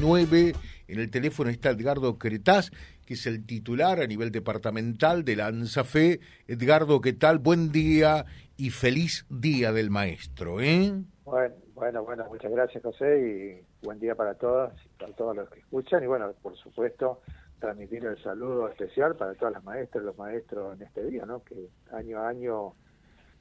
9. 0.00 0.54
En 0.88 0.98
el 0.98 1.10
teléfono 1.10 1.50
está 1.50 1.70
Edgardo 1.70 2.18
Cretaz, 2.18 2.70
que 3.04 3.14
es 3.14 3.26
el 3.26 3.44
titular 3.44 4.00
a 4.00 4.06
nivel 4.06 4.30
departamental 4.30 5.24
de 5.24 5.36
la 5.36 5.46
ANSAFE. 5.46 6.20
Edgardo, 6.46 7.00
¿qué 7.00 7.12
tal? 7.12 7.38
Buen 7.38 7.72
día 7.72 8.24
y 8.56 8.70
feliz 8.70 9.26
día 9.28 9.72
del 9.72 9.90
maestro, 9.90 10.60
¿eh? 10.60 10.92
Bueno, 11.24 11.54
bueno, 11.74 12.04
bueno, 12.04 12.26
muchas 12.28 12.50
gracias 12.50 12.82
José 12.82 13.20
y 13.20 13.84
buen 13.86 14.00
día 14.00 14.14
para 14.14 14.34
todas, 14.34 14.72
para 14.98 15.12
todos 15.12 15.36
los 15.36 15.48
que 15.50 15.60
escuchan 15.60 16.02
y 16.02 16.06
bueno, 16.06 16.32
por 16.42 16.56
supuesto, 16.56 17.20
transmitir 17.60 18.04
el 18.04 18.20
saludo 18.22 18.68
especial 18.68 19.16
para 19.16 19.34
todas 19.34 19.54
las 19.54 19.64
maestras 19.64 20.02
y 20.02 20.06
los 20.06 20.18
maestros 20.18 20.76
en 20.76 20.86
este 20.86 21.04
día, 21.04 21.26
¿no? 21.26 21.42
Que 21.44 21.68
año 21.92 22.18
a 22.18 22.28
año 22.28 22.74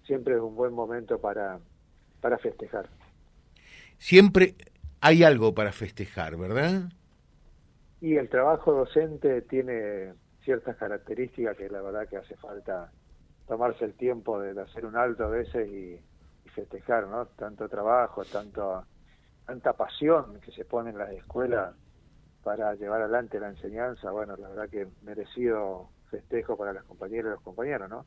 siempre 0.05 0.35
es 0.35 0.41
un 0.41 0.55
buen 0.55 0.73
momento 0.73 1.19
para, 1.19 1.59
para 2.21 2.37
festejar. 2.37 2.89
Siempre 3.97 4.55
hay 5.01 5.23
algo 5.23 5.53
para 5.53 5.71
festejar, 5.71 6.37
¿verdad? 6.37 6.89
Y 8.01 8.15
el 8.15 8.29
trabajo 8.29 8.73
docente 8.73 9.41
tiene 9.41 10.13
ciertas 10.43 10.77
características 10.77 11.57
que 11.57 11.69
la 11.69 11.81
verdad 11.81 12.07
que 12.07 12.17
hace 12.17 12.35
falta 12.35 12.91
tomarse 13.47 13.85
el 13.85 13.93
tiempo 13.93 14.39
de 14.39 14.59
hacer 14.61 14.85
un 14.85 14.95
alto 14.95 15.25
a 15.25 15.29
veces 15.29 15.67
y, 15.69 15.99
festejar, 16.51 17.07
¿no? 17.07 17.27
Tanto 17.27 17.69
trabajo, 17.69 18.25
tanto 18.25 18.83
tanta 19.45 19.73
pasión 19.73 20.39
que 20.41 20.51
se 20.51 20.65
pone 20.65 20.89
en 20.89 20.97
las 20.97 21.11
escuelas 21.11 21.75
para 22.43 22.73
llevar 22.75 23.01
adelante 23.01 23.39
la 23.39 23.49
enseñanza, 23.49 24.09
bueno, 24.11 24.35
la 24.37 24.49
verdad 24.49 24.69
que 24.69 24.87
merecido 25.03 25.89
festejo 26.09 26.57
para 26.57 26.73
las 26.73 26.83
compañeras 26.83 27.25
y 27.25 27.29
los 27.35 27.41
compañeros, 27.41 27.89
¿no? 27.89 28.05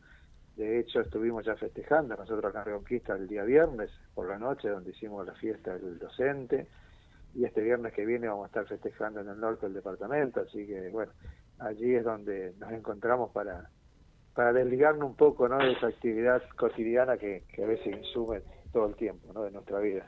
De 0.60 0.78
hecho, 0.78 1.00
estuvimos 1.00 1.46
ya 1.46 1.56
festejando 1.56 2.14
nosotros 2.14 2.44
acá 2.44 2.58
en 2.58 2.64
Reconquista 2.66 3.14
el 3.14 3.26
día 3.26 3.44
viernes 3.44 3.90
por 4.14 4.28
la 4.28 4.38
noche, 4.38 4.68
donde 4.68 4.90
hicimos 4.90 5.24
la 5.24 5.32
fiesta 5.32 5.78
del 5.78 5.98
docente, 5.98 6.66
y 7.34 7.46
este 7.46 7.62
viernes 7.62 7.94
que 7.94 8.04
viene 8.04 8.28
vamos 8.28 8.44
a 8.44 8.46
estar 8.48 8.66
festejando 8.66 9.22
en 9.22 9.28
el 9.30 9.40
norte 9.40 9.64
del 9.64 9.74
departamento, 9.76 10.40
así 10.40 10.66
que 10.66 10.90
bueno, 10.90 11.12
allí 11.60 11.94
es 11.94 12.04
donde 12.04 12.52
nos 12.58 12.72
encontramos 12.72 13.30
para, 13.30 13.70
para 14.34 14.52
desligarnos 14.52 15.08
un 15.08 15.16
poco 15.16 15.48
¿no? 15.48 15.56
de 15.56 15.72
esa 15.72 15.86
actividad 15.86 16.42
cotidiana 16.58 17.16
que, 17.16 17.42
a 17.56 17.66
veces 17.66 17.96
insume 17.96 18.42
todo 18.70 18.86
el 18.86 18.96
tiempo 18.96 19.32
¿no? 19.32 19.44
de 19.44 19.52
nuestra 19.52 19.80
vida. 19.80 20.04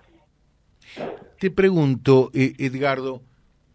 Te 1.40 1.50
pregunto, 1.50 2.28
eh, 2.34 2.52
Edgardo, 2.58 3.22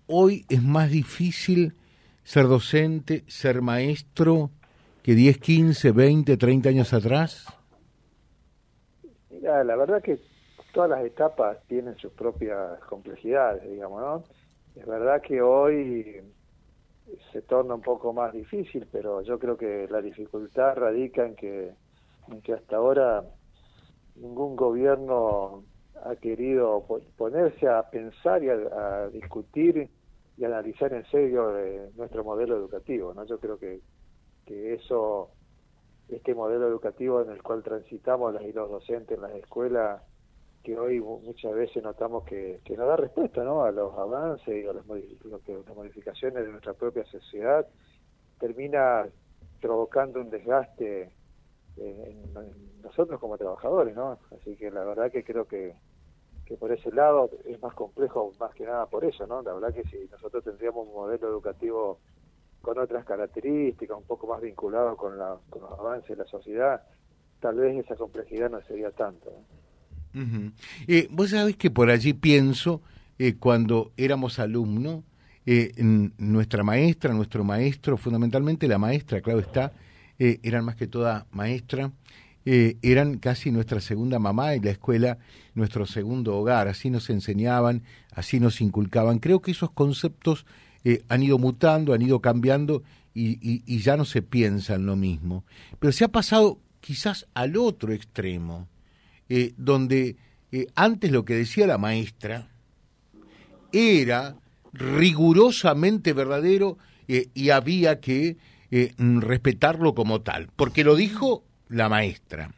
¿hoy 0.05 0.45
es 0.47 0.61
más 0.61 0.91
difícil 0.91 1.73
ser 2.23 2.45
docente, 2.45 3.23
ser 3.25 3.63
maestro 3.63 4.51
que 5.07 5.15
10, 5.15 5.37
15, 5.37 5.91
20, 5.93 6.35
30 6.35 6.67
años 6.67 6.93
atrás? 6.93 7.47
Mira, 9.29 9.63
la 9.63 9.77
verdad 9.77 10.03
que 10.03 10.19
todas 10.73 10.89
las 10.89 11.05
etapas 11.05 11.65
tienen 11.67 11.95
sus 11.95 12.11
propias 12.11 12.77
complejidades, 12.89 13.63
digamos, 13.71 14.01
¿no? 14.01 14.23
Es 14.75 14.85
verdad 14.85 15.21
que 15.21 15.41
hoy 15.41 16.17
se 17.31 17.41
torna 17.41 17.75
un 17.75 17.81
poco 17.81 18.11
más 18.11 18.33
difícil, 18.33 18.85
pero 18.91 19.21
yo 19.21 19.39
creo 19.39 19.55
que 19.55 19.87
la 19.89 20.01
dificultad 20.01 20.75
radica 20.75 21.25
en 21.25 21.37
que, 21.37 21.71
en 22.29 22.41
que 22.41 22.51
hasta 22.51 22.75
ahora 22.75 23.23
ningún 24.15 24.57
gobierno 24.57 25.63
ha 26.03 26.17
querido 26.17 26.85
ponerse 27.15 27.65
a 27.69 27.89
pensar 27.89 28.43
y 28.43 28.49
a, 28.49 29.07
discutir 29.07 29.89
y 30.37 30.43
analizar 30.43 30.91
en 30.91 31.05
serio 31.05 31.53
nuestro 31.95 32.25
modelo 32.25 32.57
educativo, 32.57 33.13
¿no? 33.13 33.23
Yo 33.23 33.39
creo 33.39 33.57
que, 33.57 33.79
que 34.47 34.73
eso, 34.73 35.29
este 36.09 36.33
modelo 36.33 36.67
educativo 36.67 37.21
en 37.21 37.29
el 37.29 37.43
cual 37.43 37.61
transitamos 37.61 38.33
las 38.33 38.43
y 38.43 38.53
los 38.53 38.69
docentes 38.69 39.17
en 39.17 39.21
las 39.21 39.35
escuelas, 39.35 40.01
que 40.63 40.77
hoy 40.77 40.99
muchas 40.99 41.53
veces 41.53 41.83
notamos 41.83 42.23
que, 42.23 42.61
que 42.65 42.75
no 42.75 42.85
da 42.85 42.95
respuesta 42.95 43.43
¿no? 43.43 43.63
a 43.63 43.71
los 43.71 43.93
avances 43.97 44.47
y 44.47 44.67
a 44.67 44.73
las, 44.73 44.85
modificaciones 44.85 46.45
de 46.45 46.51
nuestra 46.51 46.73
propia 46.73 47.05
sociedad, 47.05 47.67
termina 48.39 49.05
provocando 49.61 50.19
un 50.21 50.29
desgaste 50.29 51.11
en, 51.77 52.33
nosotros 52.81 53.19
como 53.19 53.37
trabajadores, 53.37 53.95
¿no? 53.95 54.17
Así 54.31 54.55
que 54.55 54.71
la 54.71 54.83
verdad 54.85 55.11
que 55.11 55.23
creo 55.23 55.45
que, 55.45 55.75
que 56.45 56.55
por 56.55 56.71
ese 56.71 56.91
lado 56.91 57.29
es 57.45 57.61
más 57.61 57.73
complejo 57.73 58.31
más 58.39 58.53
que 58.53 58.65
nada 58.65 58.85
por 58.85 59.03
eso, 59.03 59.27
¿no? 59.27 59.41
La 59.41 59.53
verdad 59.53 59.73
que 59.73 59.83
si 59.83 60.07
nosotros 60.09 60.43
tendríamos 60.43 60.87
un 60.87 60.93
modelo 60.93 61.27
educativo 61.27 61.99
con 62.67 62.79
otras 62.79 63.05
características, 63.05 63.97
un 63.97 64.03
poco 64.03 64.27
más 64.27 64.41
vinculado 64.41 64.97
con, 64.97 65.17
la, 65.17 65.37
con 65.49 65.61
los 65.61 65.71
avances 65.79 66.09
de 66.09 66.15
la 66.17 66.29
sociedad, 66.29 66.81
tal 67.39 67.55
vez 67.55 67.77
esa 67.85 67.95
complejidad 67.95 68.49
no 68.49 68.61
sería 68.63 68.91
tanto. 68.91 69.31
Eh, 70.85 71.07
vos 71.09 71.29
sabés 71.29 71.55
que 71.55 71.71
por 71.71 71.89
allí 71.89 72.11
pienso, 72.11 72.81
eh, 73.19 73.35
cuando 73.39 73.93
éramos 73.95 74.37
alumnos, 74.39 75.05
eh, 75.45 75.71
nuestra 76.17 76.61
maestra, 76.61 77.13
nuestro 77.13 77.45
maestro, 77.45 77.95
fundamentalmente 77.95 78.67
la 78.67 78.77
maestra, 78.77 79.21
claro 79.21 79.39
está, 79.39 79.71
eran 80.19 80.65
más 80.65 80.75
que 80.75 80.87
toda 80.87 81.25
maestra, 81.31 81.93
eran 82.43 83.19
casi 83.19 83.49
nuestra 83.49 83.79
segunda 83.79 84.19
mamá 84.19 84.55
y 84.55 84.59
la 84.59 84.71
escuela 84.71 85.19
nuestro 85.53 85.85
segundo 85.85 86.35
hogar, 86.35 86.67
así 86.67 86.89
nos 86.89 87.09
enseñaban, 87.09 87.83
así 88.11 88.41
nos 88.41 88.59
inculcaban. 88.59 89.19
Creo 89.19 89.41
que 89.41 89.51
esos 89.51 89.71
conceptos 89.71 90.45
han 91.09 91.23
ido 91.23 91.37
mutando, 91.37 91.93
han 91.93 92.01
ido 92.01 92.21
cambiando 92.21 92.83
y, 93.13 93.63
y 93.65 93.79
ya 93.79 93.97
no 93.97 94.05
se 94.05 94.21
piensa 94.21 94.75
en 94.75 94.85
lo 94.85 94.95
mismo. 94.95 95.43
Pero 95.79 95.91
se 95.91 96.05
ha 96.05 96.07
pasado 96.07 96.59
quizás 96.79 97.27
al 97.33 97.57
otro 97.57 97.91
extremo 97.91 98.67
eh, 99.29 99.53
donde 99.57 100.15
eh, 100.53 100.67
antes 100.75 101.11
lo 101.11 101.25
que 101.25 101.35
decía 101.35 101.67
la 101.67 101.77
maestra 101.77 102.47
era 103.73 104.37
rigurosamente 104.71 106.13
verdadero 106.13 106.77
eh, 107.09 107.27
y 107.33 107.49
había 107.49 107.99
que 107.99 108.37
respetarlo 108.69 109.95
como 109.95 110.21
tal, 110.21 110.49
porque 110.57 110.83
lo 110.83 110.95
dijo 110.95 111.45
la 111.69 111.87
maestra. 111.87 112.53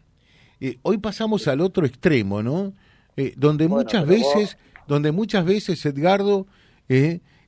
hoy 0.81 0.97
pasamos 0.97 1.47
al 1.47 1.61
otro 1.61 1.85
extremo, 1.85 2.41
¿no? 2.41 2.73
donde 3.35 3.67
muchas 3.67 4.07
veces, 4.07 4.57
donde 4.87 5.11
muchas 5.11 5.45
veces, 5.45 5.85
Edgardo, 5.85 6.47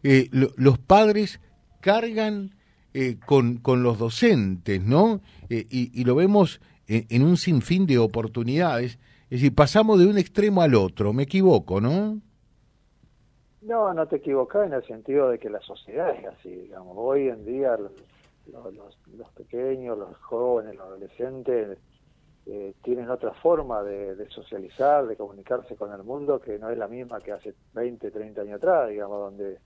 los 0.04 0.78
padres 0.80 1.40
cargan 1.80 2.56
con, 3.26 3.58
con 3.58 3.84
los 3.84 4.00
docentes, 4.00 4.82
¿no? 4.82 5.22
Y, 5.50 6.00
y, 6.00 6.04
lo 6.04 6.16
vemos 6.16 6.62
en 6.88 7.24
un 7.24 7.38
sinfín 7.38 7.86
de 7.86 7.98
oportunidades 7.98 8.98
es 9.32 9.40
decir, 9.40 9.56
pasamos 9.56 9.98
de 9.98 10.08
un 10.08 10.18
extremo 10.18 10.62
al 10.62 10.76
otro, 10.76 11.14
me 11.14 11.24
equivoco, 11.24 11.80
¿no? 11.80 12.20
No, 13.62 13.94
no 13.94 14.06
te 14.06 14.18
equivocas 14.18 14.68
en 14.68 14.74
el 14.74 14.86
sentido 14.86 15.30
de 15.30 15.40
que 15.40 15.50
la 15.50 15.62
sociedad 15.62 16.14
es 16.14 16.26
así, 16.26 16.50
digamos. 16.50 16.98
Hoy 16.98 17.30
en 17.30 17.46
día 17.46 17.78
los, 17.78 17.94
los, 19.16 19.30
pequeños, 19.30 19.98
los 19.98 20.18
jóvenes, 20.18 20.76
los 20.76 20.86
adolescentes 20.86 21.78
eh, 22.46 22.74
tienen 22.84 23.10
otra 23.10 23.32
forma 23.36 23.82
de, 23.84 24.28
socializar, 24.32 25.08
de 25.08 25.16
comunicarse 25.16 25.78
con 25.78 25.94
el 25.94 26.04
mundo 26.04 26.42
que 26.42 26.60
no 26.60 26.70
es 26.70 26.78
la 26.78 26.90
misma 26.90 27.22
que 27.22 27.32
hace 27.32 27.54
20, 27.74 28.12
30 28.12 28.42
años 28.42 28.58
atrás, 28.58 28.90
digamos, 28.90 29.18
donde 29.18 29.60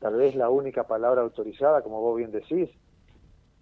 tal 0.00 0.16
vez 0.16 0.34
la 0.34 0.50
única 0.50 0.84
palabra 0.84 1.22
autorizada, 1.22 1.82
como 1.82 2.00
vos 2.00 2.16
bien 2.16 2.30
decís, 2.30 2.70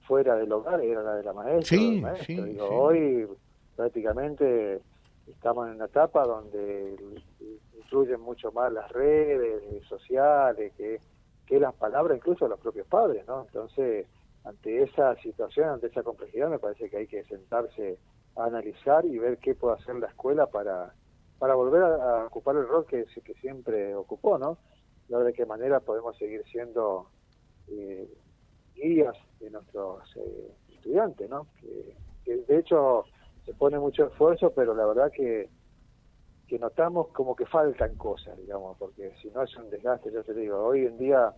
fuera 0.06 0.36
del 0.36 0.52
hogar 0.52 0.80
era 0.80 1.02
la 1.02 1.14
de 1.14 1.24
la 1.24 1.32
maestra. 1.32 1.76
Sí, 1.78 2.02
sí, 2.24 2.58
Hoy 2.60 3.26
prácticamente 3.74 4.80
estamos 5.26 5.69
en 5.69 5.75
una 5.75 5.86
etapa 5.86 6.25
donde 6.25 6.96
influyen 7.76 8.20
mucho 8.20 8.52
más 8.52 8.72
las 8.72 8.91
redes 8.92 9.84
sociales 9.88 10.72
que, 10.76 11.00
que 11.46 11.58
las 11.58 11.75
palabras 11.75 12.16
incluso 12.16 12.44
de 12.44 12.50
los 12.50 12.60
propios 12.60 12.86
padres, 12.86 13.26
¿no? 13.26 13.42
Entonces, 13.42 14.06
ante 14.44 14.82
esa 14.82 15.16
situación, 15.16 15.70
ante 15.70 15.88
esa 15.88 16.02
complejidad, 16.02 16.48
me 16.48 16.58
parece 16.58 16.88
que 16.88 16.98
hay 16.98 17.06
que 17.06 17.25
sentarse 17.25 17.98
a 18.36 18.44
analizar 18.44 19.04
y 19.04 19.19
ver 19.19 19.38
qué 19.38 19.54
puede 19.54 19.75
hacer 19.75 19.96
la 19.96 20.06
escuela 20.06 20.46
para, 20.46 20.92
para 21.38 21.54
volver 21.54 21.82
a, 21.82 22.26
ocupar 22.26 22.56
el 22.56 22.69
rol 22.69 22.86
que, 22.86 23.06
que 23.25 23.34
siempre 23.34 23.94
ocupó, 23.94 24.38
¿no? 24.38 24.58
Ver 25.09 25.25
de 25.25 25.33
qué 25.33 25.47
manera 25.47 25.81
podemos 25.81 26.17
seguir 26.17 26.43
siendo 26.50 27.08
eh, 27.69 28.08
guías 28.75 29.17
de 29.41 29.50
nuestros 29.50 30.17
eh, 30.17 30.53
estudiantes, 30.73 31.29
¿no? 31.29 31.47
que 32.25 32.37
de 32.37 32.58
hecho 32.58 33.05
se 33.44 33.55
pone 33.55 33.79
mucho 33.79 34.06
esfuerzo, 34.06 34.50
pero 34.50 34.75
la 34.75 34.85
verdad 34.87 35.11
que, 35.12 35.49
que 36.49 36.58
notamos 36.58 37.08
como 37.08 37.37
que 37.37 37.47
faltan 37.47 37.94
cosas, 37.97 38.37
digamos, 38.38 38.76
porque 38.76 39.12
si 39.23 39.31
no 39.31 39.43
es 39.43 39.56
un 39.56 39.70
desgaste, 39.70 40.12
yo 40.12 40.25
te 40.25 40.35
digo, 40.35 40.58
hoy 40.58 40.87
en 40.87 40.99
día, 40.99 41.32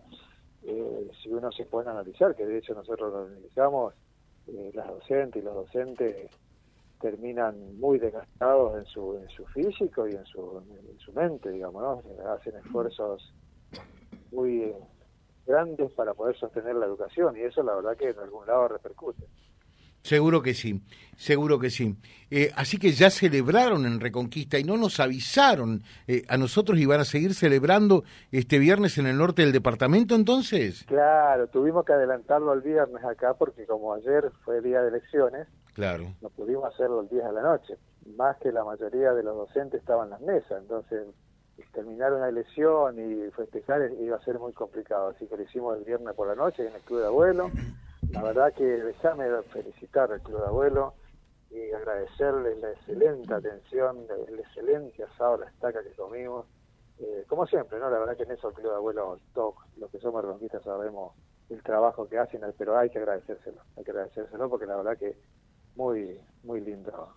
eh, 0.63 1.07
si 1.21 1.29
uno 1.29 1.51
se 1.51 1.65
pone 1.65 1.89
a 1.89 1.93
analizar, 1.93 2.35
que 2.35 2.45
de 2.45 2.57
hecho 2.57 2.73
nosotros 2.73 3.13
lo 3.13 3.19
analizamos, 3.27 3.93
eh, 4.47 4.71
las 4.73 4.87
docentes 4.87 5.41
y 5.41 5.45
los 5.45 5.53
docentes 5.53 6.31
terminan 6.99 7.79
muy 7.79 7.99
desgastados 7.99 8.77
en 8.77 8.85
su, 8.85 9.17
en 9.17 9.29
su 9.29 9.45
físico 9.45 10.07
y 10.07 10.15
en 10.15 10.25
su, 10.25 10.61
en 10.89 10.99
su 10.99 11.13
mente, 11.13 11.51
digamos, 11.51 11.81
¿no? 11.81 12.29
Hacen 12.31 12.55
esfuerzos 12.57 13.33
muy 14.31 14.73
grandes 15.45 15.91
para 15.93 16.13
poder 16.13 16.37
sostener 16.37 16.75
la 16.75 16.85
educación 16.85 17.35
y 17.37 17.41
eso 17.41 17.63
la 17.63 17.75
verdad 17.75 17.97
que 17.97 18.09
en 18.09 18.19
algún 18.19 18.45
lado 18.45 18.67
repercute. 18.67 19.25
Seguro 20.01 20.41
que 20.41 20.53
sí, 20.53 20.81
seguro 21.17 21.59
que 21.59 21.69
sí. 21.69 21.97
Eh, 22.31 22.51
así 22.55 22.77
que 22.77 22.91
ya 22.91 23.09
celebraron 23.09 23.85
en 23.85 23.99
Reconquista 23.99 24.57
y 24.57 24.63
no 24.63 24.77
nos 24.77 24.99
avisaron 24.99 25.83
eh, 26.07 26.23
a 26.29 26.37
nosotros 26.37 26.79
y 26.79 26.85
van 26.85 27.01
a 27.01 27.05
seguir 27.05 27.33
celebrando 27.33 28.03
este 28.31 28.59
viernes 28.59 28.97
en 28.97 29.07
el 29.07 29.17
norte 29.17 29.41
del 29.41 29.51
departamento 29.51 30.15
entonces. 30.15 30.85
Claro, 30.85 31.47
tuvimos 31.47 31.83
que 31.85 31.93
adelantarlo 31.93 32.53
el 32.53 32.61
viernes 32.61 33.03
acá 33.03 33.33
porque 33.33 33.65
como 33.65 33.93
ayer 33.93 34.31
fue 34.45 34.61
día 34.61 34.81
de 34.81 34.89
elecciones, 34.89 35.47
claro. 35.73 36.13
no 36.21 36.29
pudimos 36.29 36.73
hacerlo 36.73 37.01
el 37.01 37.09
día 37.09 37.27
de 37.27 37.33
la 37.33 37.41
noche, 37.41 37.75
más 38.15 38.37
que 38.37 38.51
la 38.51 38.63
mayoría 38.63 39.11
de 39.11 39.23
los 39.23 39.35
docentes 39.35 39.81
estaban 39.81 40.05
en 40.05 40.11
las 40.11 40.21
mesas, 40.21 40.61
entonces 40.61 41.07
terminar 41.73 42.13
una 42.13 42.29
elección 42.29 42.97
y 42.99 43.31
festejar 43.31 43.91
iba 43.99 44.17
a 44.17 44.23
ser 44.23 44.39
muy 44.39 44.53
complicado, 44.53 45.09
así 45.09 45.27
que 45.27 45.37
lo 45.37 45.43
hicimos 45.43 45.77
el 45.77 45.83
viernes 45.83 46.13
por 46.15 46.27
la 46.27 46.35
noche 46.35 46.67
en 46.67 46.73
el 46.73 46.81
Club 46.81 46.99
de 46.99 47.07
Abuelo. 47.07 47.51
La 48.11 48.23
verdad 48.23 48.53
que 48.53 48.63
déjame 48.63 49.25
felicitar 49.51 50.11
al 50.11 50.21
Club 50.21 50.41
de 50.41 50.47
Abuelo 50.47 50.93
y 51.51 51.71
agradecerles 51.71 52.59
la 52.59 52.71
excelente 52.71 53.33
atención, 53.33 54.05
el 54.27 54.39
excelente 54.39 55.03
asado, 55.03 55.37
la 55.37 55.47
estaca 55.47 55.83
que 55.83 55.91
comimos. 55.91 56.45
Eh, 56.99 57.23
como 57.27 57.47
siempre, 57.47 57.79
¿no? 57.79 57.89
La 57.89 57.99
verdad 57.99 58.17
que 58.17 58.23
en 58.23 58.31
eso 58.31 58.49
el 58.49 58.55
Club 58.55 58.71
de 58.71 58.75
Abuelo, 58.75 59.19
todos 59.33 59.55
los 59.77 59.89
que 59.89 59.99
somos 59.99 60.23
reconquistas 60.23 60.63
sabemos 60.63 61.13
el 61.49 61.63
trabajo 61.63 62.07
que 62.07 62.17
hacen, 62.17 62.41
pero 62.57 62.77
hay 62.77 62.89
que 62.89 62.99
agradecérselo, 62.99 63.61
hay 63.77 63.83
que 63.83 63.91
agradecérselo 63.91 64.49
porque 64.49 64.65
la 64.65 64.75
verdad 64.75 64.97
que 64.97 65.15
muy, 65.75 66.19
muy 66.43 66.61
lindo 66.61 67.13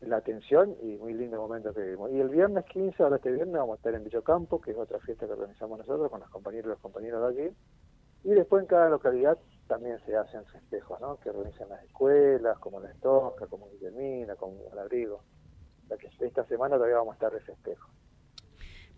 la 0.00 0.16
atención 0.16 0.76
y 0.82 0.96
muy 0.96 1.14
lindo 1.14 1.36
momento 1.36 1.74
que 1.74 1.82
vivimos. 1.82 2.10
Y 2.12 2.20
el 2.20 2.28
viernes 2.28 2.64
15, 2.66 3.02
ahora 3.02 3.16
este 3.16 3.32
viernes, 3.32 3.54
vamos 3.54 3.74
a 3.74 3.76
estar 3.76 3.94
en 3.94 4.04
Villocampo, 4.04 4.60
que 4.60 4.70
es 4.70 4.76
otra 4.76 4.98
fiesta 5.00 5.26
que 5.26 5.32
organizamos 5.32 5.78
nosotros 5.78 6.10
con 6.10 6.20
los 6.20 6.30
compañeros 6.30 6.66
y 6.66 6.70
los 6.70 6.80
compañeros 6.80 7.34
de 7.34 7.42
allí. 7.42 7.54
Y 8.24 8.30
después 8.30 8.62
en 8.62 8.68
cada 8.68 8.88
localidad 8.88 9.38
también 9.66 9.98
se 10.04 10.16
hacen 10.16 10.44
festejos, 10.46 11.00
¿no? 11.00 11.18
Que 11.20 11.30
organizan 11.30 11.68
las 11.68 11.82
escuelas, 11.84 12.58
como 12.58 12.80
la 12.80 12.90
Estosca, 12.90 13.46
como 13.46 13.70
Guillermina, 13.70 14.36
como 14.36 14.56
Abrigo. 14.78 15.22
La 15.88 15.96
que 15.96 16.08
esta 16.20 16.44
semana 16.46 16.76
todavía 16.76 16.96
vamos 16.96 17.12
a 17.12 17.14
estar 17.14 17.32
de 17.32 17.40
festejo. 17.40 17.88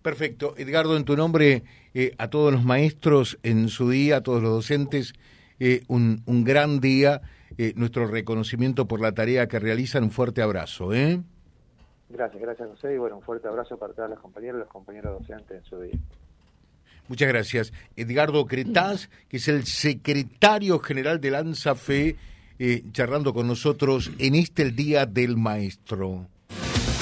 Perfecto. 0.03 0.55
Edgardo, 0.57 0.97
en 0.97 1.05
tu 1.05 1.17
nombre, 1.17 1.63
eh, 1.95 2.15
a 2.19 2.29
todos 2.29 2.53
los 2.53 2.65
maestros 2.65 3.39
en 3.43 3.69
su 3.69 3.91
día, 3.91 4.17
a 4.17 4.23
todos 4.23 4.43
los 4.43 4.53
docentes, 4.53 5.15
eh, 5.61 5.83
un, 5.89 6.23
un 6.27 6.45
gran 6.45 6.81
día 6.81 7.23
eh, 7.59 7.73
nuestro 7.77 8.07
reconocimiento 8.07 8.87
por 8.87 9.01
la 9.01 9.13
tarea 9.13 9.47
que 9.49 9.59
realizan. 9.59 10.05
Un 10.05 10.11
fuerte 10.11 10.43
abrazo. 10.43 10.93
¿eh? 10.95 11.21
Gracias, 12.09 12.43
gracias 12.43 12.69
José 12.69 12.95
y 12.95 12.99
bueno, 12.99 13.17
un 13.17 13.23
fuerte 13.23 13.49
abrazo 13.49 13.79
para 13.79 13.93
todas 13.95 14.11
las 14.11 14.19
compañeras 14.19 14.57
y 14.57 14.59
los 14.61 14.69
compañeros 14.69 15.19
docentes 15.21 15.59
en 15.59 15.65
su 15.65 15.81
día. 15.81 15.99
Muchas 17.09 17.29
gracias. 17.29 17.73
Edgardo 17.97 18.47
Cretaz, 18.47 19.09
que 19.29 19.39
es 19.39 19.49
el 19.49 19.65
secretario 19.65 20.79
general 20.79 21.21
de 21.21 21.31
Lanza 21.31 21.75
Fe, 21.75 22.17
eh, 22.59 22.83
charlando 22.93 23.35
con 23.35 23.47
nosotros 23.47 24.11
en 24.19 24.35
este 24.35 24.63
el 24.63 24.77
Día 24.77 25.05
del 25.05 25.37
Maestro. 25.37 26.27